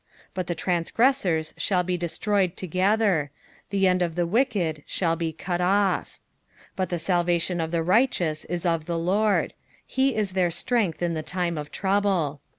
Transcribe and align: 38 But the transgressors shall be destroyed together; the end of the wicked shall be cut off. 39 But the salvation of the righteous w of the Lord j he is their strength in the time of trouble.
38 0.29 0.29
But 0.33 0.47
the 0.47 0.55
transgressors 0.55 1.53
shall 1.57 1.83
be 1.83 1.95
destroyed 1.95 2.57
together; 2.57 3.29
the 3.69 3.85
end 3.85 4.01
of 4.01 4.15
the 4.15 4.25
wicked 4.25 4.81
shall 4.87 5.15
be 5.15 5.31
cut 5.31 5.61
off. 5.61 6.19
39 6.69 6.69
But 6.75 6.89
the 6.89 6.97
salvation 6.97 7.61
of 7.61 7.69
the 7.69 7.83
righteous 7.83 8.41
w 8.49 8.67
of 8.75 8.85
the 8.85 8.97
Lord 8.97 9.49
j 9.49 9.55
he 9.85 10.15
is 10.15 10.31
their 10.31 10.49
strength 10.49 11.03
in 11.03 11.13
the 11.13 11.21
time 11.21 11.55
of 11.55 11.69
trouble. 11.69 12.41